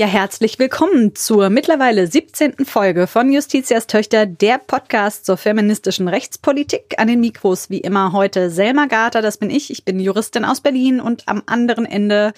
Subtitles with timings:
[0.00, 2.64] Ja, herzlich willkommen zur mittlerweile 17.
[2.64, 6.94] Folge von Justitias Töchter, der Podcast zur feministischen Rechtspolitik.
[6.96, 9.70] An den Mikros wie immer heute Selma Garter, das bin ich.
[9.70, 12.32] Ich bin Juristin aus Berlin und am anderen Ende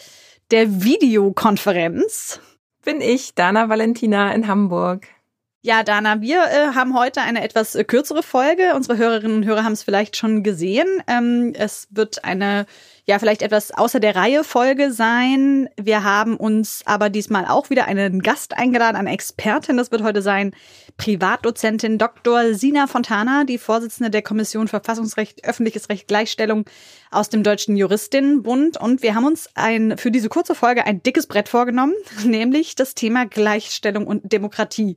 [0.50, 2.40] der Videokonferenz
[2.84, 5.06] bin ich, Dana Valentina in Hamburg.
[5.64, 8.74] Ja, Dana, wir äh, haben heute eine etwas äh, kürzere Folge.
[8.74, 10.88] Unsere Hörerinnen und Hörer haben es vielleicht schon gesehen.
[11.06, 12.66] Ähm, es wird eine,
[13.06, 15.68] ja, vielleicht etwas außer der Reihe Folge sein.
[15.80, 19.76] Wir haben uns aber diesmal auch wieder einen Gast eingeladen, eine Expertin.
[19.76, 20.52] Das wird heute sein
[20.96, 22.54] Privatdozentin Dr.
[22.54, 26.64] Sina Fontana, die Vorsitzende der Kommission Verfassungsrecht, öffentliches Recht, Gleichstellung
[27.12, 28.80] aus dem Deutschen Juristinnenbund.
[28.80, 32.96] Und wir haben uns ein, für diese kurze Folge ein dickes Brett vorgenommen, nämlich das
[32.96, 34.96] Thema Gleichstellung und Demokratie.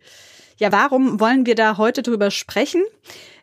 [0.57, 2.83] Ja, warum wollen wir da heute drüber sprechen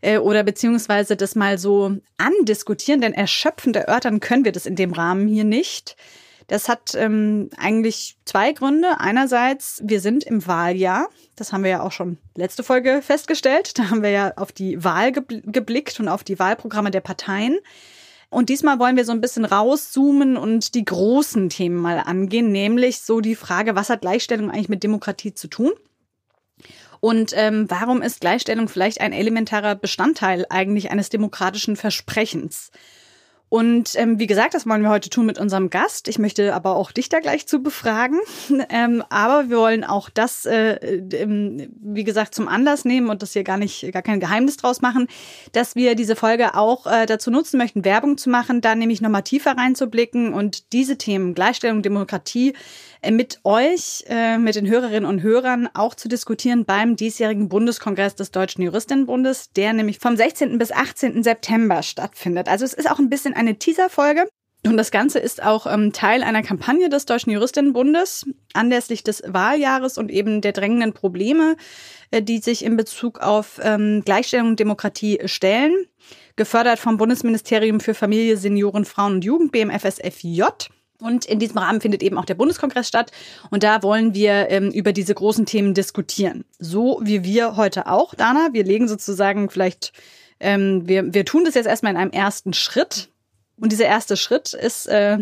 [0.01, 3.03] äh, oder beziehungsweise das mal so andiskutieren?
[3.03, 5.97] Denn erschöpfend erörtern können wir das in dem Rahmen hier nicht.
[6.47, 8.99] Das hat ähm, eigentlich zwei Gründe.
[8.99, 11.09] Einerseits, wir sind im Wahljahr.
[11.37, 13.79] Das haben wir ja auch schon letzte Folge festgestellt.
[13.79, 17.59] Da haben wir ja auf die Wahl geblickt und auf die Wahlprogramme der Parteien.
[18.31, 23.03] Und diesmal wollen wir so ein bisschen rauszoomen und die großen Themen mal angehen, nämlich
[23.03, 25.73] so die Frage, was hat Gleichstellung eigentlich mit Demokratie zu tun?
[27.05, 32.71] Und ähm, warum ist Gleichstellung vielleicht ein elementarer Bestandteil eigentlich eines demokratischen Versprechens?
[33.49, 36.07] Und ähm, wie gesagt, das wollen wir heute tun mit unserem Gast.
[36.07, 38.21] Ich möchte aber auch dich da gleich zu befragen.
[38.71, 40.77] ähm, aber wir wollen auch das, äh,
[41.13, 44.81] ähm, wie gesagt, zum Anlass nehmen und das hier gar nicht, gar kein Geheimnis draus
[44.81, 45.09] machen,
[45.51, 49.25] dass wir diese Folge auch äh, dazu nutzen möchten, Werbung zu machen, da nämlich nochmal
[49.25, 52.55] tiefer reinzublicken und diese Themen Gleichstellung, Demokratie
[53.11, 58.31] mit euch, äh, mit den Hörerinnen und Hörern auch zu diskutieren beim diesjährigen Bundeskongress des
[58.31, 60.59] Deutschen Juristinnenbundes, der nämlich vom 16.
[60.59, 61.23] bis 18.
[61.23, 62.49] September stattfindet.
[62.49, 64.29] Also es ist auch ein bisschen eine Teaserfolge.
[64.65, 69.99] Und das Ganze ist auch ähm, Teil einer Kampagne des Deutschen Juristinnenbundes anlässlich des Wahljahres
[69.99, 71.57] und eben der drängenden Probleme,
[72.13, 75.75] äh, die sich in Bezug auf ähm, Gleichstellung und Demokratie stellen.
[76.37, 80.43] Gefördert vom Bundesministerium für Familie, Senioren, Frauen und Jugend, BMFSFJ.
[81.03, 83.11] Und in diesem Rahmen findet eben auch der Bundeskongress statt.
[83.51, 86.45] Und da wollen wir ähm, über diese großen Themen diskutieren.
[86.59, 88.51] So wie wir heute auch, Dana.
[88.53, 89.93] Wir legen sozusagen vielleicht,
[90.39, 93.09] ähm, wir, wir tun das jetzt erstmal in einem ersten Schritt.
[93.57, 95.19] Und dieser erste Schritt ist äh,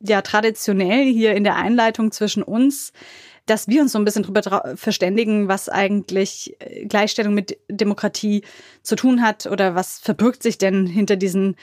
[0.00, 2.92] ja traditionell hier in der Einleitung zwischen uns,
[3.46, 8.42] dass wir uns so ein bisschen darüber verständigen, was eigentlich äh, Gleichstellung mit Demokratie
[8.82, 11.56] zu tun hat oder was verbirgt sich denn hinter diesen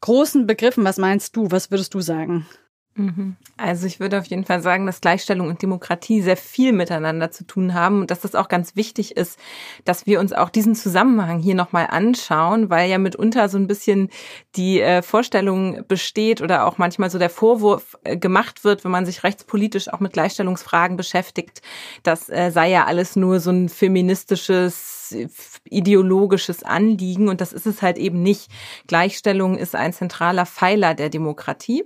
[0.00, 0.84] großen Begriffen.
[0.84, 1.50] Was meinst du?
[1.50, 2.46] Was würdest du sagen?
[2.94, 3.36] Mhm.
[3.56, 7.46] Also ich würde auf jeden Fall sagen, dass Gleichstellung und Demokratie sehr viel miteinander zu
[7.46, 9.38] tun haben und dass das auch ganz wichtig ist,
[9.86, 14.10] dass wir uns auch diesen Zusammenhang hier nochmal anschauen, weil ja mitunter so ein bisschen
[14.56, 19.06] die äh, Vorstellung besteht oder auch manchmal so der Vorwurf äh, gemacht wird, wenn man
[19.06, 21.62] sich rechtspolitisch auch mit Gleichstellungsfragen beschäftigt,
[22.02, 25.16] das äh, sei ja alles nur so ein feministisches
[25.64, 28.50] ideologisches Anliegen und das ist es halt eben nicht.
[28.86, 31.84] Gleichstellung ist ein zentraler Pfeiler der Demokratie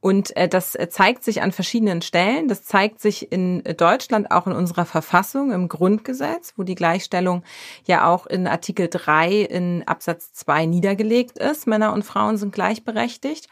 [0.00, 2.46] und äh, das äh, zeigt sich an verschiedenen Stellen.
[2.46, 7.42] Das zeigt sich in Deutschland auch in unserer Verfassung, im Grundgesetz, wo die Gleichstellung
[7.84, 11.66] ja auch in Artikel 3 in Absatz 2 niedergelegt ist.
[11.66, 13.48] Männer und Frauen sind gleichberechtigt.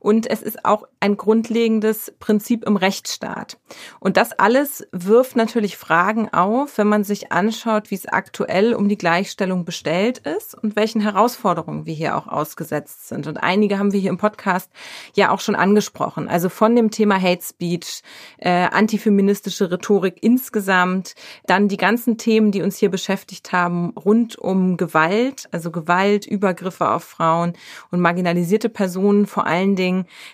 [0.00, 3.58] Und es ist auch ein grundlegendes Prinzip im Rechtsstaat.
[4.00, 8.88] Und das alles wirft natürlich Fragen auf, wenn man sich anschaut, wie es aktuell um
[8.88, 13.26] die Gleichstellung bestellt ist und welchen Herausforderungen wir hier auch ausgesetzt sind.
[13.26, 14.70] Und einige haben wir hier im Podcast
[15.14, 16.28] ja auch schon angesprochen.
[16.28, 18.02] Also von dem Thema Hate Speech,
[18.38, 21.14] äh, antifeministische Rhetorik insgesamt,
[21.46, 26.90] dann die ganzen Themen, die uns hier beschäftigt haben, rund um Gewalt, also Gewalt, Übergriffe
[26.90, 27.52] auf Frauen
[27.90, 29.87] und marginalisierte Personen vor allen Dingen.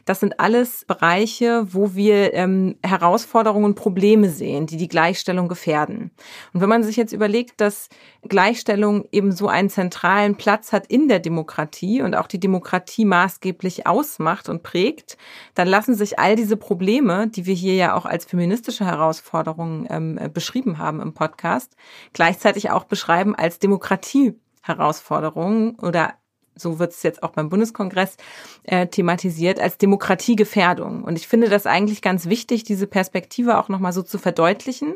[0.04, 6.10] Das sind alles Bereiche, wo wir ähm, Herausforderungen und Probleme sehen, die die Gleichstellung gefährden.
[6.52, 7.88] Und wenn man sich jetzt überlegt, dass
[8.28, 13.86] Gleichstellung eben so einen zentralen Platz hat in der Demokratie und auch die Demokratie maßgeblich
[13.86, 15.16] ausmacht und prägt,
[15.54, 20.18] dann lassen sich all diese Probleme, die wir hier ja auch als feministische Herausforderungen ähm,
[20.18, 21.76] äh, beschrieben haben im Podcast,
[22.12, 26.14] gleichzeitig auch beschreiben als Demokratie-Herausforderungen oder
[26.56, 28.16] so wird es jetzt auch beim Bundeskongress
[28.64, 31.04] äh, thematisiert, als Demokratiegefährdung.
[31.04, 34.94] Und ich finde das eigentlich ganz wichtig, diese Perspektive auch nochmal so zu verdeutlichen.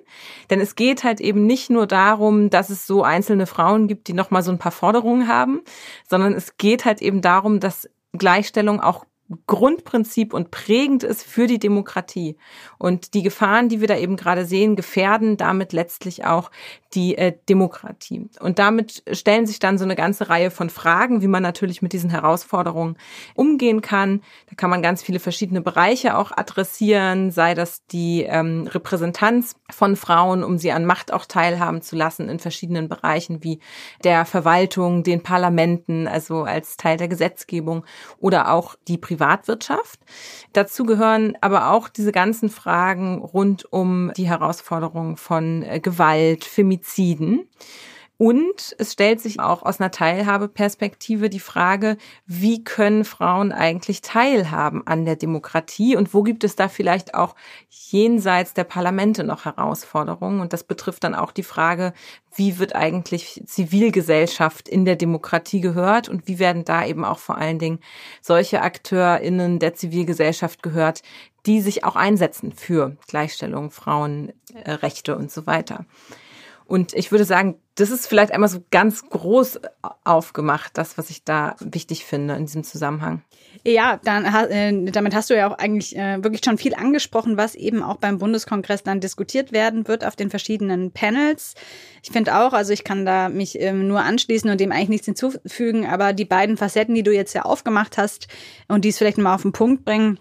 [0.51, 4.13] Denn es geht halt eben nicht nur darum, dass es so einzelne Frauen gibt, die
[4.13, 5.63] nochmal so ein paar Forderungen haben,
[6.09, 9.05] sondern es geht halt eben darum, dass Gleichstellung auch
[9.47, 12.37] Grundprinzip und prägend ist für die Demokratie.
[12.79, 16.51] Und die Gefahren, die wir da eben gerade sehen, gefährden damit letztlich auch
[16.95, 18.29] die äh, Demokratie.
[18.41, 21.93] Und damit stellen sich dann so eine ganze Reihe von Fragen, wie man natürlich mit
[21.93, 22.97] diesen Herausforderungen
[23.35, 24.23] umgehen kann.
[24.49, 29.97] Da kann man ganz viele verschiedene Bereiche auch adressieren, sei das die ähm, Repräsentanz von
[29.97, 33.61] Frauen, um sie an Macht auch teilhaben zu lassen in verschiedenen Bereichen wie
[34.05, 37.85] der Verwaltung, den Parlamenten, also als Teil der Gesetzgebung
[38.19, 40.01] oder auch die Privatwirtschaft.
[40.53, 47.49] Dazu gehören aber auch diese ganzen Fragen rund um die Herausforderungen von äh, Gewalt, Femiziden.
[48.21, 54.85] Und es stellt sich auch aus einer Teilhabeperspektive die Frage, wie können Frauen eigentlich teilhaben
[54.89, 57.37] an der Demokratie und wo gibt es da vielleicht auch
[57.69, 60.41] jenseits der Parlamente noch Herausforderungen?
[60.41, 61.93] Und das betrifft dann auch die Frage,
[62.35, 67.39] wie wird eigentlich Zivilgesellschaft in der Demokratie gehört und wie werden da eben auch vor
[67.39, 67.79] allen Dingen
[68.21, 71.03] solche AkteurInnen der Zivilgesellschaft gehört,
[71.47, 75.87] die sich auch einsetzen für Gleichstellung, Frauenrechte und so weiter.
[76.69, 79.61] Und ich würde sagen, das ist vielleicht einmal so ganz groß
[80.05, 83.23] aufgemacht, das, was ich da wichtig finde in diesem Zusammenhang.
[83.65, 87.55] Ja, dann, äh, damit hast du ja auch eigentlich äh, wirklich schon viel angesprochen, was
[87.55, 91.55] eben auch beim Bundeskongress dann diskutiert werden wird auf den verschiedenen Panels.
[92.03, 95.07] Ich finde auch, also ich kann da mich ähm, nur anschließen und dem eigentlich nichts
[95.07, 98.27] hinzufügen, aber die beiden Facetten, die du jetzt ja aufgemacht hast
[98.67, 100.19] und die es vielleicht mal auf den Punkt bringen,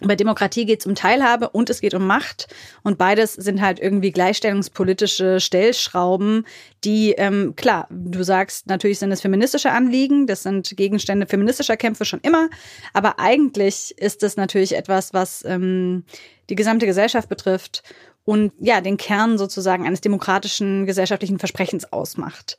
[0.00, 2.48] bei Demokratie geht es um Teilhabe und es geht um Macht.
[2.82, 6.46] Und beides sind halt irgendwie gleichstellungspolitische Stellschrauben,
[6.84, 12.04] die, ähm, klar, du sagst, natürlich sind es feministische Anliegen, das sind Gegenstände feministischer Kämpfe
[12.04, 12.50] schon immer.
[12.92, 16.04] Aber eigentlich ist es natürlich etwas, was ähm,
[16.50, 17.82] die gesamte Gesellschaft betrifft
[18.26, 22.58] und ja, den Kern sozusagen eines demokratischen gesellschaftlichen Versprechens ausmacht.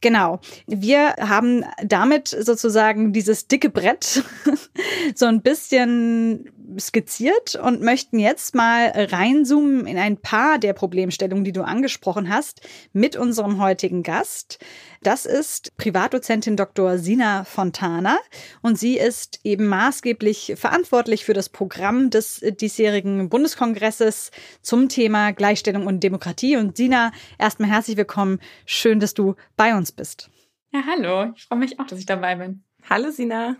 [0.00, 0.40] Genau.
[0.66, 4.22] Wir haben damit sozusagen dieses dicke Brett
[5.14, 11.52] so ein bisschen skizziert und möchten jetzt mal reinzoomen in ein paar der Problemstellungen, die
[11.52, 12.60] du angesprochen hast,
[12.92, 14.58] mit unserem heutigen Gast.
[15.02, 16.98] Das ist Privatdozentin Dr.
[16.98, 18.18] Sina Fontana
[18.62, 24.30] und sie ist eben maßgeblich verantwortlich für das Programm des diesjährigen Bundeskongresses
[24.62, 26.56] zum Thema Gleichstellung und Demokratie.
[26.56, 28.40] Und Sina, erstmal herzlich willkommen.
[28.64, 30.30] Schön, dass du bei uns bist.
[30.72, 31.32] Ja, hallo.
[31.36, 32.64] Ich freue mich auch, dass ich dabei bin.
[32.88, 33.56] Hallo, Sina.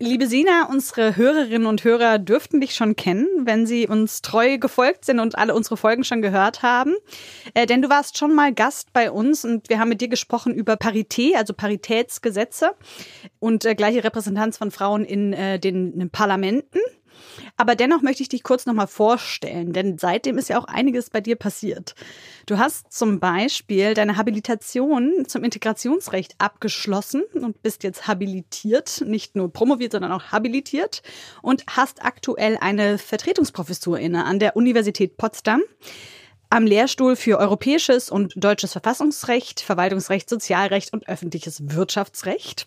[0.00, 5.04] Liebe Sina, unsere Hörerinnen und Hörer dürften dich schon kennen, wenn sie uns treu gefolgt
[5.04, 6.96] sind und alle unsere Folgen schon gehört haben.
[7.54, 10.52] Äh, denn du warst schon mal Gast bei uns und wir haben mit dir gesprochen
[10.52, 12.72] über Parität, also Paritätsgesetze
[13.38, 16.80] und äh, gleiche Repräsentanz von Frauen in äh, den, in den Parlamenten.
[17.56, 21.20] Aber dennoch möchte ich dich kurz nochmal vorstellen, denn seitdem ist ja auch einiges bei
[21.20, 21.94] dir passiert.
[22.46, 29.52] Du hast zum Beispiel deine Habilitation zum Integrationsrecht abgeschlossen und bist jetzt habilitiert, nicht nur
[29.52, 31.02] promoviert, sondern auch habilitiert
[31.42, 35.62] und hast aktuell eine Vertretungsprofessur inne an der Universität Potsdam
[36.50, 42.66] am Lehrstuhl für europäisches und deutsches Verfassungsrecht, Verwaltungsrecht, Sozialrecht und öffentliches Wirtschaftsrecht.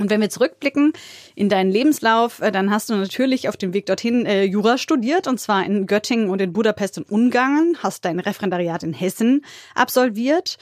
[0.00, 0.92] Und wenn wir zurückblicken
[1.34, 5.26] in deinen Lebenslauf, äh, dann hast du natürlich auf dem Weg dorthin äh, Jura studiert,
[5.28, 9.44] und zwar in Göttingen und in Budapest und Ungarn, hast dein Referendariat in Hessen
[9.74, 10.58] absolviert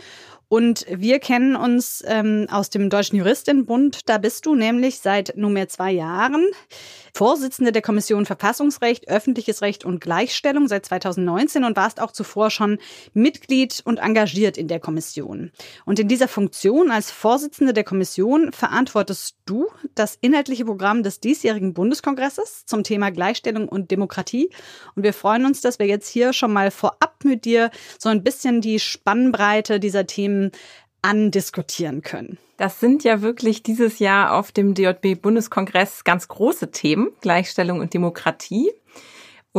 [0.48, 4.08] und wir kennen uns ähm, aus dem Deutschen Juristinnenbund.
[4.08, 6.46] Da bist du nämlich seit nunmehr zwei Jahren
[7.14, 12.78] Vorsitzende der Kommission Verfassungsrecht, öffentliches Recht und Gleichstellung seit 2019 und warst auch zuvor schon
[13.14, 15.50] Mitglied und engagiert in der Kommission.
[15.84, 21.74] Und in dieser Funktion als Vorsitzende der Kommission verantwortest du das inhaltliche Programm des diesjährigen
[21.74, 24.50] Bundeskongresses zum Thema Gleichstellung und Demokratie.
[24.94, 28.22] Und wir freuen uns, dass wir jetzt hier schon mal vorab mit dir so ein
[28.22, 30.52] bisschen die Spannbreite dieser Themen
[31.02, 32.38] andiskutieren können.
[32.56, 38.72] Das sind ja wirklich dieses Jahr auf dem DJB-Bundeskongress ganz große Themen, Gleichstellung und Demokratie.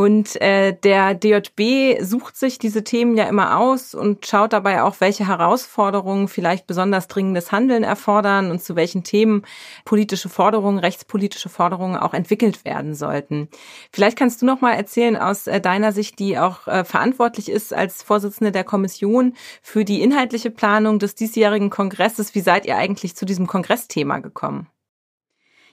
[0.00, 4.96] Und äh, der DJB sucht sich diese Themen ja immer aus und schaut dabei auch,
[5.00, 9.42] welche Herausforderungen vielleicht besonders dringendes Handeln erfordern und zu welchen Themen
[9.84, 13.50] politische Forderungen, rechtspolitische Forderungen auch entwickelt werden sollten.
[13.92, 17.74] Vielleicht kannst du noch mal erzählen aus äh, deiner Sicht, die auch äh, verantwortlich ist
[17.74, 22.34] als Vorsitzende der Kommission für die inhaltliche Planung des diesjährigen Kongresses.
[22.34, 24.66] Wie seid ihr eigentlich zu diesem Kongressthema gekommen?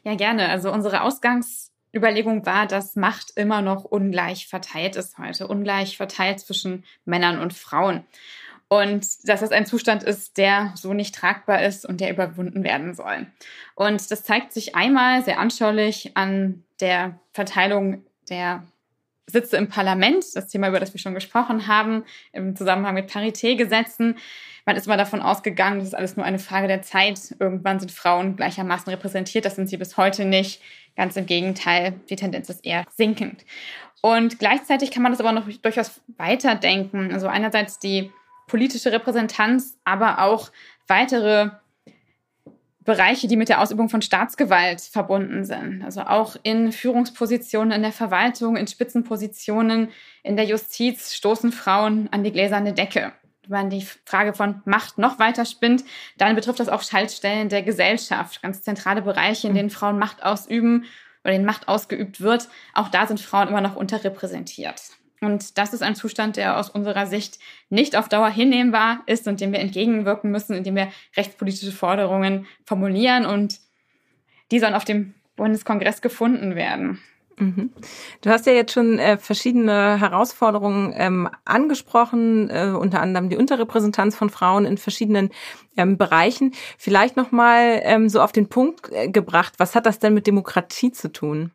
[0.04, 0.50] Ja, gerne.
[0.50, 6.40] Also unsere Ausgangs Überlegung war, dass Macht immer noch ungleich verteilt ist heute, ungleich verteilt
[6.40, 8.06] zwischen Männern und Frauen.
[8.70, 12.96] und dass das ein Zustand ist, der so nicht tragbar ist und der überwunden werden
[12.96, 13.28] soll.
[13.76, 18.64] Und das zeigt sich einmal sehr anschaulich an der Verteilung der
[19.26, 24.18] Sitze im Parlament, das Thema, über das wir schon gesprochen haben, im Zusammenhang mit Paritätgesetzen.
[24.66, 27.36] Man ist immer davon ausgegangen, das ist alles nur eine Frage der Zeit.
[27.40, 29.46] Irgendwann sind Frauen gleichermaßen repräsentiert.
[29.46, 30.62] Das sind sie bis heute nicht.
[30.98, 33.46] Ganz im Gegenteil, die Tendenz ist eher sinkend.
[34.02, 37.14] Und gleichzeitig kann man das aber noch durchaus weiterdenken.
[37.14, 38.12] Also einerseits die
[38.48, 40.52] politische Repräsentanz, aber auch
[40.88, 41.52] weitere
[42.84, 45.84] Bereiche, die mit der Ausübung von Staatsgewalt verbunden sind.
[45.84, 49.90] Also auch in Führungspositionen in der Verwaltung, in Spitzenpositionen
[50.24, 53.14] in der Justiz stoßen Frauen an die gläserne Decke.
[53.50, 55.84] Wenn man die Frage von Macht noch weiter spinnt,
[56.18, 60.86] dann betrifft das auch Schaltstellen der Gesellschaft, ganz zentrale Bereiche, in denen Frauen Macht ausüben
[61.24, 62.50] oder denen Macht ausgeübt wird.
[62.74, 64.82] Auch da sind Frauen immer noch unterrepräsentiert.
[65.20, 67.40] Und das ist ein Zustand, der aus unserer Sicht
[67.70, 73.26] nicht auf Dauer hinnehmbar ist und dem wir entgegenwirken müssen, indem wir rechtspolitische Forderungen formulieren
[73.26, 73.60] und
[74.52, 77.02] die sollen auf dem Bundeskongress gefunden werden.
[77.40, 77.72] Mhm.
[78.22, 84.16] Du hast ja jetzt schon äh, verschiedene Herausforderungen ähm, angesprochen, äh, unter anderem die Unterrepräsentanz
[84.16, 85.30] von Frauen in verschiedenen
[85.78, 86.54] ähm, Bereichen.
[86.80, 89.54] Vielleicht noch mal ähm, so auf den Punkt äh, gebracht.
[89.58, 91.52] Was hat das denn mit Demokratie zu tun?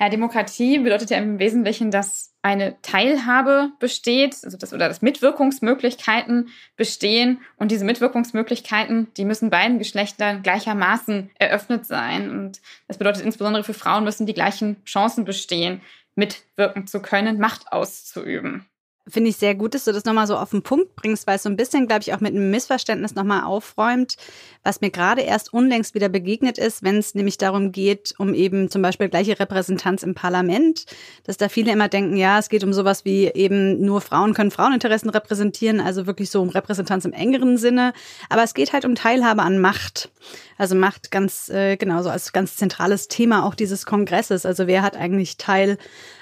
[0.00, 6.48] Ja, Demokratie bedeutet ja im Wesentlichen, dass eine Teilhabe besteht, also das oder dass Mitwirkungsmöglichkeiten
[6.76, 13.64] bestehen und diese Mitwirkungsmöglichkeiten, die müssen beiden Geschlechtern gleichermaßen eröffnet sein und das bedeutet insbesondere
[13.64, 15.80] für Frauen müssen die gleichen Chancen bestehen,
[16.16, 18.66] mitwirken zu können, Macht auszuüben.
[19.06, 21.42] Finde ich sehr gut, dass du das nochmal so auf den Punkt bringst, weil es
[21.42, 24.16] so ein bisschen, glaube ich, auch mit einem Missverständnis nochmal aufräumt,
[24.62, 28.70] was mir gerade erst unlängst wieder begegnet ist, wenn es nämlich darum geht, um eben
[28.70, 30.86] zum Beispiel gleiche Repräsentanz im Parlament,
[31.24, 34.50] dass da viele immer denken, ja, es geht um sowas wie eben nur Frauen können
[34.50, 37.92] Fraueninteressen repräsentieren, also wirklich so um Repräsentanz im engeren Sinne.
[38.30, 40.10] Aber es geht halt um Teilhabe an Macht.
[40.56, 44.46] Also Macht ganz, äh, genau, so als ganz zentrales Thema auch dieses Kongresses.
[44.46, 45.78] Also wer hat eigentlich Teil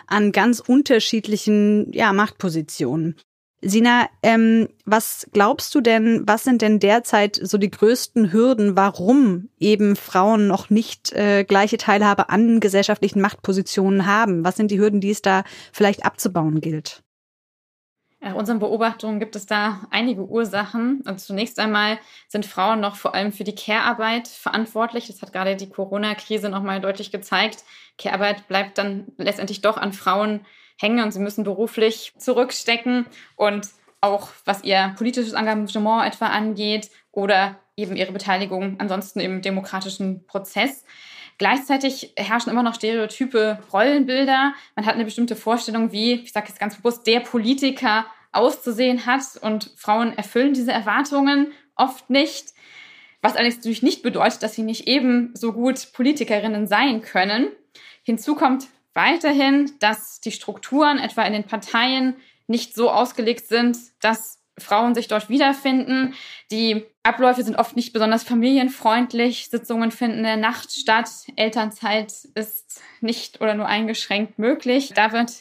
[0.06, 3.16] an ganz unterschiedlichen ja, Machtpositionen.
[3.64, 9.50] Sina, ähm, was glaubst du denn, was sind denn derzeit so die größten Hürden, warum
[9.60, 14.44] eben Frauen noch nicht äh, gleiche Teilhabe an gesellschaftlichen Machtpositionen haben?
[14.44, 17.04] Was sind die Hürden, die es da vielleicht abzubauen gilt?
[18.24, 21.00] Nach unseren Beobachtungen gibt es da einige Ursachen.
[21.00, 21.98] Und zunächst einmal
[22.28, 25.08] sind Frauen noch vor allem für die Care-Arbeit verantwortlich.
[25.08, 27.64] Das hat gerade die Corona-Krise nochmal deutlich gezeigt.
[27.98, 30.46] Care-Arbeit bleibt dann letztendlich doch an Frauen
[30.78, 33.06] hängen und sie müssen beruflich zurückstecken.
[33.34, 40.26] Und auch was ihr politisches Engagement etwa angeht oder eben ihre Beteiligung ansonsten im demokratischen
[40.26, 40.84] Prozess.
[41.38, 44.54] Gleichzeitig herrschen immer noch stereotype Rollenbilder.
[44.76, 49.22] Man hat eine bestimmte Vorstellung, wie, ich sage jetzt ganz bewusst, der Politiker auszusehen hat.
[49.40, 52.52] Und Frauen erfüllen diese Erwartungen oft nicht.
[53.20, 57.48] Was allerdings natürlich nicht bedeutet, dass sie nicht eben so gut Politikerinnen sein können.
[58.02, 64.41] Hinzu kommt weiterhin, dass die Strukturen etwa in den Parteien nicht so ausgelegt sind, dass
[64.58, 66.14] Frauen sich dort wiederfinden.
[66.50, 69.48] Die Abläufe sind oft nicht besonders familienfreundlich.
[69.48, 71.08] Sitzungen finden in der Nacht statt.
[71.36, 74.92] Elternzeit ist nicht oder nur eingeschränkt möglich.
[74.94, 75.32] Da wird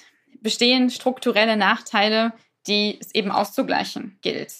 [0.41, 2.33] bestehen strukturelle Nachteile,
[2.67, 4.53] die es eben auszugleichen gilt.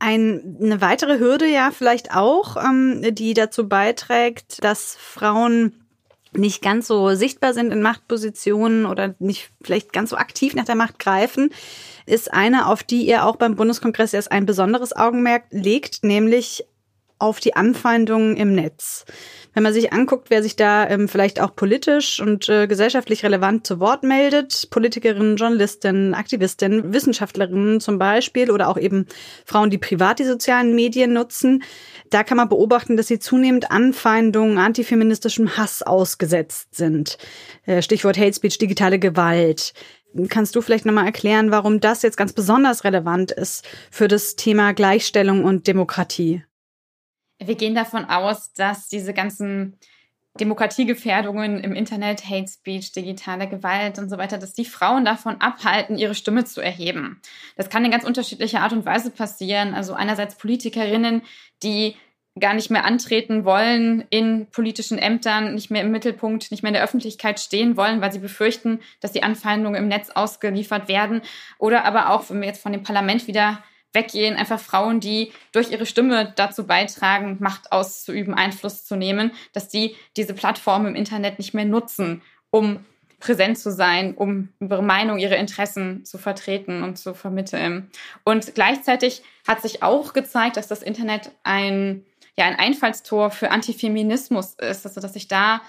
[0.00, 5.87] Ein, eine weitere Hürde ja vielleicht auch, ähm, die dazu beiträgt, dass Frauen
[6.32, 10.74] nicht ganz so sichtbar sind in Machtpositionen oder nicht vielleicht ganz so aktiv nach der
[10.74, 11.50] Macht greifen,
[12.06, 16.64] ist eine, auf die ihr auch beim Bundeskongress erst ein besonderes Augenmerk legt, nämlich
[17.18, 19.04] auf die Anfeindungen im Netz.
[19.54, 23.66] Wenn man sich anguckt, wer sich da ähm, vielleicht auch politisch und äh, gesellschaftlich relevant
[23.66, 29.06] zu Wort meldet, Politikerinnen, Journalistinnen, Aktivistinnen, Wissenschaftlerinnen zum Beispiel oder auch eben
[29.44, 31.62] Frauen, die privat die sozialen Medien nutzen,
[32.10, 37.18] da kann man beobachten, dass sie zunehmend Anfeindungen, antifeministischem Hass ausgesetzt sind.
[37.66, 39.72] Äh, Stichwort Hate Speech, digitale Gewalt.
[40.28, 44.72] Kannst du vielleicht nochmal erklären, warum das jetzt ganz besonders relevant ist für das Thema
[44.72, 46.42] Gleichstellung und Demokratie?
[47.38, 49.78] Wir gehen davon aus, dass diese ganzen
[50.38, 55.98] Demokratiegefährdungen im Internet, Hate Speech, digitale Gewalt und so weiter, dass die Frauen davon abhalten,
[55.98, 57.20] ihre Stimme zu erheben.
[57.56, 59.74] Das kann in ganz unterschiedlicher Art und Weise passieren.
[59.74, 61.22] Also einerseits Politikerinnen,
[61.62, 61.96] die
[62.38, 66.74] gar nicht mehr antreten wollen in politischen Ämtern, nicht mehr im Mittelpunkt, nicht mehr in
[66.74, 71.22] der Öffentlichkeit stehen wollen, weil sie befürchten, dass die Anfeindungen im Netz ausgeliefert werden.
[71.58, 75.70] Oder aber auch, wenn wir jetzt von dem Parlament wieder weggehen, einfach Frauen, die durch
[75.70, 81.38] ihre Stimme dazu beitragen, Macht auszuüben, Einfluss zu nehmen, dass die diese Plattform im Internet
[81.38, 82.84] nicht mehr nutzen, um
[83.20, 87.90] präsent zu sein, um ihre Meinung, ihre Interessen zu vertreten und zu vermitteln.
[88.24, 92.04] Und gleichzeitig hat sich auch gezeigt, dass das Internet ein,
[92.36, 95.62] ja, ein Einfallstor für Antifeminismus ist, also dass sich da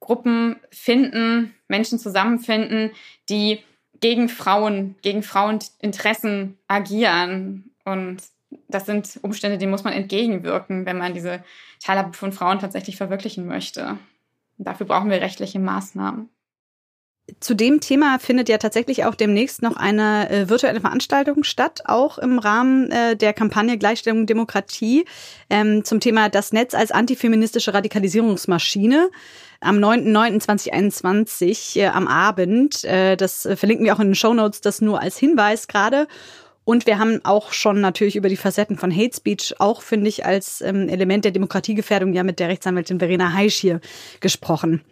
[0.00, 2.92] Gruppen finden, Menschen zusammenfinden,
[3.28, 3.62] die
[4.04, 7.70] gegen Frauen, gegen Fraueninteressen agieren.
[7.86, 8.18] Und
[8.68, 11.42] das sind Umstände, denen muss man entgegenwirken, wenn man diese
[11.82, 13.96] Teilhabe von Frauen tatsächlich verwirklichen möchte.
[14.58, 16.28] Und dafür brauchen wir rechtliche Maßnahmen.
[17.40, 22.18] Zu dem Thema findet ja tatsächlich auch demnächst noch eine äh, virtuelle Veranstaltung statt, auch
[22.18, 25.06] im Rahmen äh, der Kampagne Gleichstellung Demokratie
[25.48, 29.08] ähm, zum Thema das Netz als antifeministische Radikalisierungsmaschine
[29.60, 32.84] am 9.9.2021 äh, am Abend.
[32.84, 36.06] Äh, das äh, verlinken wir auch in den Show Notes, das nur als Hinweis gerade.
[36.64, 40.26] Und wir haben auch schon natürlich über die Facetten von Hate Speech, auch finde ich
[40.26, 43.80] als ähm, Element der Demokratiegefährdung ja mit der Rechtsanwältin Verena Heisch hier
[44.20, 44.82] gesprochen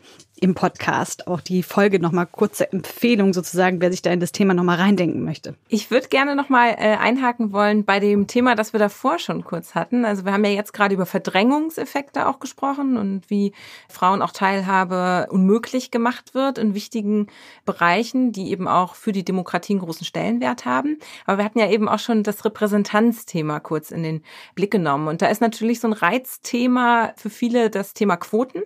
[0.42, 1.28] im Podcast.
[1.28, 5.24] Auch die Folge nochmal kurze Empfehlung sozusagen, wer sich da in das Thema nochmal reindenken
[5.24, 5.54] möchte.
[5.68, 9.76] Ich würde gerne nochmal äh, einhaken wollen bei dem Thema, das wir davor schon kurz
[9.76, 10.04] hatten.
[10.04, 13.52] Also wir haben ja jetzt gerade über Verdrängungseffekte auch gesprochen und wie
[13.88, 17.28] Frauen auch Teilhabe unmöglich gemacht wird in wichtigen
[17.64, 20.98] Bereichen, die eben auch für die Demokratie einen großen Stellenwert haben.
[21.24, 24.24] Aber wir hatten ja eben auch schon das Repräsentanzthema kurz in den
[24.56, 25.06] Blick genommen.
[25.06, 28.62] Und da ist natürlich so ein Reizthema für viele das Thema Quoten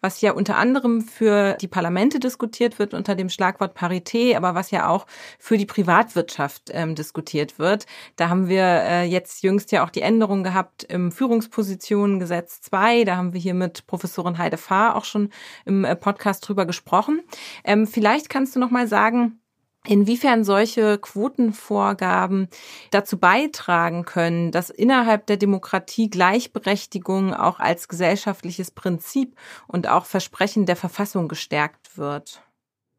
[0.00, 4.70] was ja unter anderem für die Parlamente diskutiert wird unter dem Schlagwort Parität, aber was
[4.70, 5.06] ja auch
[5.38, 7.86] für die Privatwirtschaft ähm, diskutiert wird.
[8.16, 13.04] Da haben wir äh, jetzt jüngst ja auch die Änderung gehabt im Führungspositionengesetz 2.
[13.04, 15.30] Da haben wir hier mit Professorin Heide Fahr auch schon
[15.64, 17.20] im äh, Podcast drüber gesprochen.
[17.64, 19.39] Ähm, vielleicht kannst du noch mal sagen,
[19.86, 22.48] inwiefern solche Quotenvorgaben
[22.90, 30.66] dazu beitragen können, dass innerhalb der Demokratie Gleichberechtigung auch als gesellschaftliches Prinzip und auch Versprechen
[30.66, 32.42] der Verfassung gestärkt wird.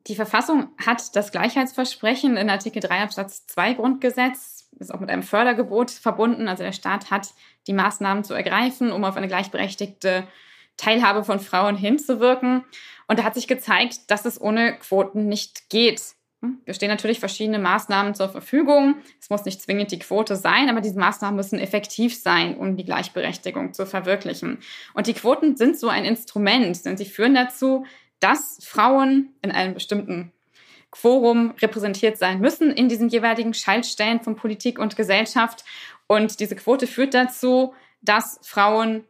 [0.08, 5.22] Die Verfassung hat das Gleichheitsversprechen in Artikel 3 Absatz 2 Grundgesetz, ist auch mit einem
[5.22, 6.48] Fördergebot verbunden.
[6.48, 7.36] Also der Staat hat
[7.68, 10.28] die Maßnahmen zu ergreifen, um auf eine gleichberechtigte
[10.76, 12.66] Teilhabe von Frauen hinzuwirken.
[13.08, 16.16] Und da hat sich gezeigt, dass es ohne Quoten nicht geht.
[16.66, 18.96] Wir stehen natürlich verschiedene Maßnahmen zur Verfügung.
[19.20, 22.84] Es muss nicht zwingend die Quote sein, aber diese Maßnahmen müssen effektiv sein, um die
[22.84, 24.58] Gleichberechtigung zu verwirklichen.
[24.96, 27.86] Und die Quoten sind so ein Instrument, denn sie führen dazu,
[28.20, 30.32] dass Frauen in einem bestimmten
[30.90, 35.64] Quorum repräsentiert sein müssen in diesen jeweiligen Schaltstellen von Politik und Gesellschaft.
[36.08, 39.06] Und diese Quote führt dazu, dass Frauen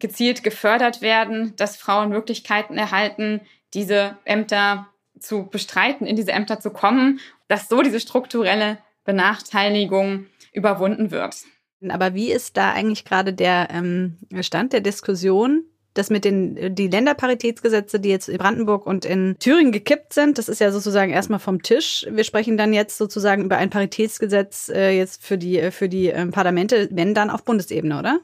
[0.00, 3.40] gezielt gefördert werden, dass Frauen Möglichkeiten erhalten,
[3.72, 4.88] diese Ämter
[5.24, 11.36] zu bestreiten, in diese Ämter zu kommen, dass so diese strukturelle Benachteiligung überwunden wird.
[11.88, 15.64] Aber wie ist da eigentlich gerade der ähm, Stand der Diskussion?
[15.92, 20.48] Das mit den die Länderparitätsgesetze, die jetzt in Brandenburg und in Thüringen gekippt sind, das
[20.48, 22.04] ist ja sozusagen erstmal vom Tisch.
[22.10, 26.26] Wir sprechen dann jetzt sozusagen über ein Paritätsgesetz äh, jetzt für die für die äh,
[26.26, 28.20] Parlamente, wenn dann auf Bundesebene, oder?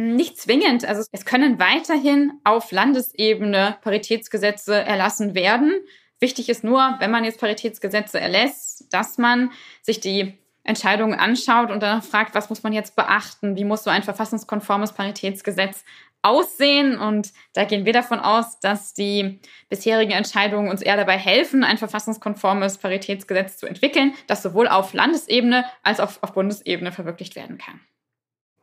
[0.00, 0.84] Nicht zwingend.
[0.84, 5.74] Also es können weiterhin auf Landesebene Paritätsgesetze erlassen werden.
[6.20, 9.50] Wichtig ist nur, wenn man jetzt Paritätsgesetze erlässt, dass man
[9.82, 13.56] sich die Entscheidungen anschaut und dann fragt, was muss man jetzt beachten?
[13.56, 15.84] Wie muss so ein verfassungskonformes Paritätsgesetz
[16.22, 16.96] aussehen?
[16.96, 21.78] Und da gehen wir davon aus, dass die bisherigen Entscheidungen uns eher dabei helfen, ein
[21.78, 27.80] verfassungskonformes Paritätsgesetz zu entwickeln, das sowohl auf Landesebene als auch auf Bundesebene verwirklicht werden kann.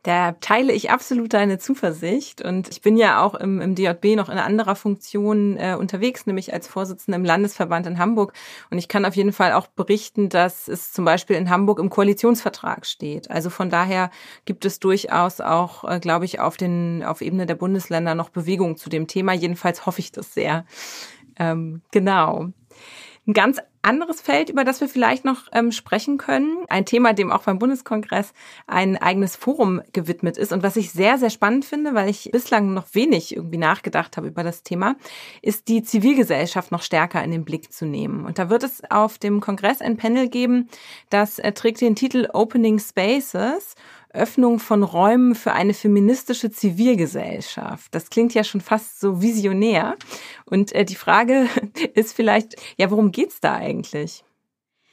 [0.06, 2.40] Da teile ich absolut deine Zuversicht.
[2.40, 6.52] Und ich bin ja auch im, im DJB noch in anderer Funktion äh, unterwegs, nämlich
[6.52, 8.32] als Vorsitzende im Landesverband in Hamburg.
[8.70, 11.90] Und ich kann auf jeden Fall auch berichten, dass es zum Beispiel in Hamburg im
[11.90, 13.32] Koalitionsvertrag steht.
[13.32, 14.12] Also von daher
[14.44, 18.76] gibt es durchaus auch, äh, glaube ich, auf, den, auf Ebene der Bundesländer noch Bewegung
[18.76, 19.32] zu dem Thema.
[19.32, 20.66] Jedenfalls hoffe ich das sehr.
[21.36, 22.50] Ähm, genau.
[23.26, 26.64] Ein ganz anderes Feld, über das wir vielleicht noch ähm, sprechen können.
[26.68, 28.32] Ein Thema, dem auch beim Bundeskongress
[28.66, 32.74] ein eigenes Forum gewidmet ist und was ich sehr, sehr spannend finde, weil ich bislang
[32.74, 34.96] noch wenig irgendwie nachgedacht habe über das Thema,
[35.42, 38.24] ist die Zivilgesellschaft noch stärker in den Blick zu nehmen.
[38.24, 40.68] Und da wird es auf dem Kongress ein Panel geben,
[41.10, 43.74] das äh, trägt den Titel Opening Spaces
[44.16, 47.94] Öffnung von Räumen für eine feministische Zivilgesellschaft.
[47.94, 49.96] Das klingt ja schon fast so visionär.
[50.44, 51.48] Und äh, die Frage
[51.94, 54.24] ist vielleicht, ja, worum geht's da eigentlich?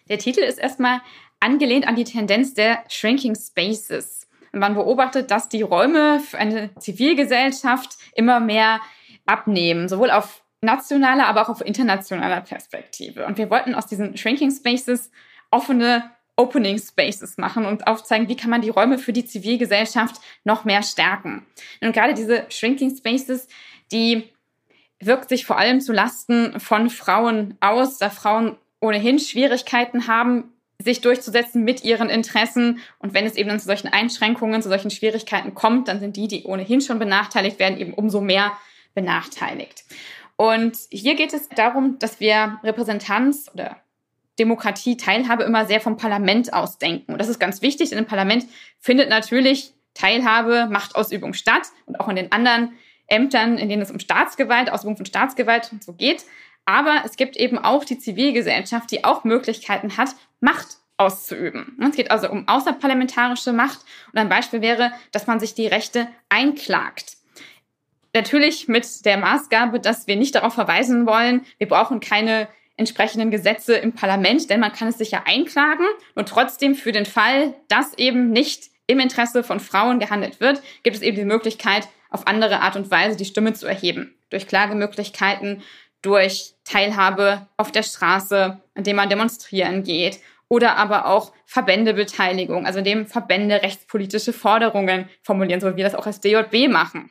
[0.10, 1.02] Der Titel ist erstmal
[1.40, 4.28] angelehnt an die Tendenz der Shrinking Spaces.
[4.52, 8.80] Man beobachtet, dass die Räume für eine Zivilgesellschaft immer mehr
[9.26, 13.26] abnehmen, sowohl auf nationaler, aber auch auf internationaler Perspektive.
[13.26, 15.12] Und wir wollten aus diesen Shrinking Spaces
[15.52, 20.66] offene Opening Spaces machen und aufzeigen, wie kann man die Räume für die Zivilgesellschaft noch
[20.66, 21.46] mehr stärken.
[21.82, 23.48] Und gerade diese Shrinking Spaces,
[23.92, 24.24] die
[25.00, 31.02] wirkt sich vor allem zu Lasten von Frauen aus, da Frauen ohnehin Schwierigkeiten haben, sich
[31.02, 32.80] durchzusetzen mit ihren Interessen.
[33.00, 36.28] Und wenn es eben dann zu solchen Einschränkungen, zu solchen Schwierigkeiten kommt, dann sind die,
[36.28, 38.52] die ohnehin schon benachteiligt werden, eben umso mehr
[38.94, 39.84] benachteiligt.
[40.36, 43.78] Und hier geht es darum, dass wir Repräsentanz oder
[44.40, 47.14] Demokratie, Teilhabe immer sehr vom Parlament aus denken.
[47.14, 48.46] Und das ist ganz wichtig, denn im Parlament
[48.80, 52.74] findet natürlich Teilhabe, Machtausübung statt und auch in den anderen
[53.08, 56.26] Ämtern, in denen es um Staatsgewalt, Ausübung von Staatsgewalt und so geht.
[56.66, 61.78] Aber es gibt eben auch die Zivilgesellschaft, die auch Möglichkeiten hat, Macht auszuüben.
[61.82, 63.80] Es geht also um außerparlamentarische Macht.
[64.12, 67.18] Und ein Beispiel wäre, dass man sich die Rechte einklagt.
[68.16, 73.76] Natürlich mit der Maßgabe, dass wir nicht darauf verweisen wollen, wir brauchen keine entsprechenden Gesetze
[73.76, 77.98] im Parlament, denn man kann es sich ja einklagen und trotzdem für den Fall, dass
[77.98, 82.62] eben nicht im Interesse von Frauen gehandelt wird, gibt es eben die Möglichkeit, auf andere
[82.62, 84.16] Art und Weise die Stimme zu erheben.
[84.30, 85.62] Durch Klagemöglichkeiten,
[86.02, 93.08] durch Teilhabe auf der Straße, indem man demonstrieren geht oder aber auch Verbändebeteiligung, also indem
[93.08, 97.10] Verbände rechtspolitische Forderungen formulieren, so wie wir das auch als DJB machen.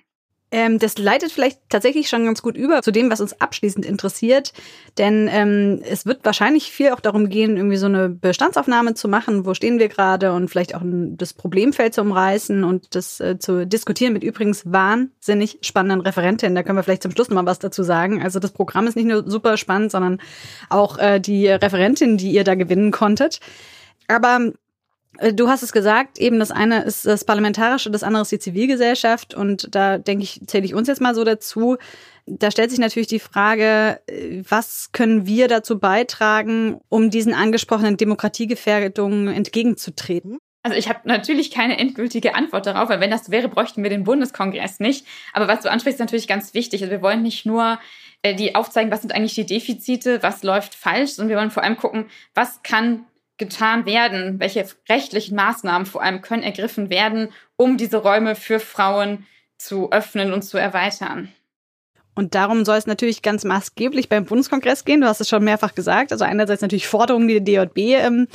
[0.52, 4.52] Ähm, das leitet vielleicht tatsächlich schon ganz gut über zu dem, was uns abschließend interessiert.
[4.98, 9.46] Denn ähm, es wird wahrscheinlich viel auch darum gehen, irgendwie so eine Bestandsaufnahme zu machen,
[9.46, 13.66] wo stehen wir gerade und vielleicht auch das Problemfeld zu umreißen und das äh, zu
[13.66, 16.54] diskutieren mit übrigens wahnsinnig spannenden Referentinnen.
[16.54, 18.22] Da können wir vielleicht zum Schluss noch mal was dazu sagen.
[18.22, 20.20] Also das Programm ist nicht nur super spannend, sondern
[20.68, 23.40] auch äh, die Referentin, die ihr da gewinnen konntet.
[24.06, 24.52] Aber
[25.30, 29.34] du hast es gesagt, eben das eine ist das Parlamentarische, das andere ist die Zivilgesellschaft.
[29.34, 31.76] Und da denke ich, zähle ich uns jetzt mal so dazu.
[32.26, 37.96] Da stellt sich natürlich die Frage, äh, was können wir dazu beitragen, um diesen angesprochenen
[37.96, 40.38] Demokratiegefährdungen entgegenzutreten?
[40.64, 44.04] Also ich habe natürlich keine endgültige Antwort darauf, weil wenn das wäre, bräuchten wir den
[44.04, 45.06] Bundeskongress nicht.
[45.32, 46.82] Aber was du ansprichst, ist natürlich ganz wichtig.
[46.82, 47.80] Also wir wollen nicht nur
[48.22, 51.64] äh, die aufzeigen, was sind eigentlich die Defizite, was läuft falsch, sondern wir wollen vor
[51.64, 53.04] allem gucken, was kann
[53.38, 54.40] getan werden?
[54.40, 59.26] Welche rechtlichen Maßnahmen vor allem können ergriffen werden, um diese Räume für Frauen
[59.58, 61.32] zu öffnen und zu erweitern?
[62.14, 65.00] Und darum soll es natürlich ganz maßgeblich beim Bundeskongress gehen.
[65.00, 66.12] Du hast es schon mehrfach gesagt.
[66.12, 68.28] Also einerseits natürlich Forderungen, die der DJB ähm,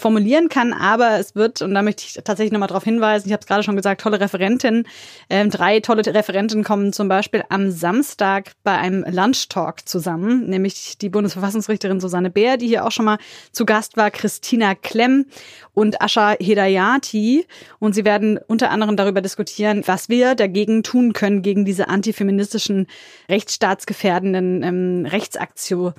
[0.00, 3.40] formulieren kann, aber es wird, und da möchte ich tatsächlich nochmal darauf hinweisen, ich habe
[3.40, 4.86] es gerade schon gesagt, tolle Referentinnen.
[5.28, 11.08] Ähm, drei tolle Referentinnen kommen zum Beispiel am Samstag bei einem Lunchtalk zusammen, nämlich die
[11.08, 13.18] Bundesverfassungsrichterin Susanne Bär, die hier auch schon mal
[13.52, 15.26] zu Gast war, Christina Klemm
[15.72, 17.46] und Ascha Hedayati.
[17.78, 22.86] Und sie werden unter anderem darüber diskutieren, was wir dagegen tun können, gegen diese antifeministischen,
[23.28, 25.94] rechtsstaatsgefährdenden ähm, Rechtsaktionen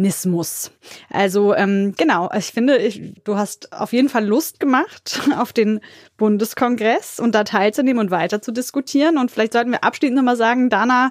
[0.00, 0.72] Nismus.
[1.08, 5.80] Also ähm, genau, ich finde, ich, du hast auf jeden Fall Lust gemacht auf den
[6.16, 9.18] Bundeskongress und da teilzunehmen und weiter zu diskutieren.
[9.18, 11.10] Und vielleicht sollten wir abschließend nochmal sagen, Dana,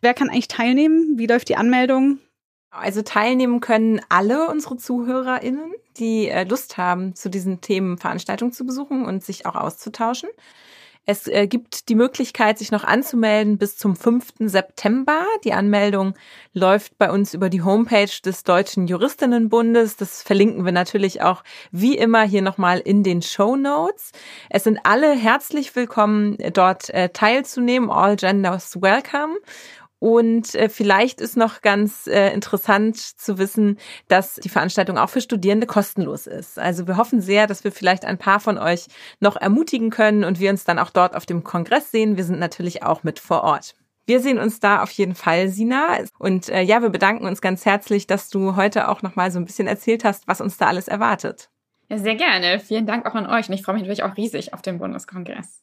[0.00, 1.14] wer kann eigentlich teilnehmen?
[1.16, 2.18] Wie läuft die Anmeldung?
[2.70, 8.64] Also teilnehmen können alle unsere ZuhörerInnen, die äh, Lust haben, zu diesen Themen Veranstaltungen zu
[8.66, 10.28] besuchen und sich auch auszutauschen.
[11.10, 14.26] Es äh, gibt die Möglichkeit, sich noch anzumelden bis zum 5.
[14.40, 15.24] September.
[15.42, 16.12] Die Anmeldung
[16.52, 19.96] läuft bei uns über die Homepage des Deutschen Juristinnenbundes.
[19.96, 24.12] Das verlinken wir natürlich auch wie immer hier nochmal in den Show Notes.
[24.50, 27.88] Es sind alle herzlich willkommen, dort äh, teilzunehmen.
[27.88, 29.38] All genders welcome.
[30.00, 35.20] Und äh, vielleicht ist noch ganz äh, interessant zu wissen, dass die Veranstaltung auch für
[35.20, 36.58] Studierende kostenlos ist.
[36.58, 38.86] Also wir hoffen sehr, dass wir vielleicht ein paar von euch
[39.18, 42.16] noch ermutigen können und wir uns dann auch dort auf dem Kongress sehen.
[42.16, 43.74] Wir sind natürlich auch mit vor Ort.
[44.06, 45.98] Wir sehen uns da auf jeden Fall, Sina.
[46.18, 49.38] Und äh, ja, wir bedanken uns ganz herzlich, dass du heute auch noch mal so
[49.38, 51.50] ein bisschen erzählt hast, was uns da alles erwartet.
[51.90, 52.58] Ja, sehr gerne.
[52.60, 53.48] Vielen Dank auch an euch.
[53.48, 55.62] Und ich freue mich natürlich auch riesig auf den Bundeskongress.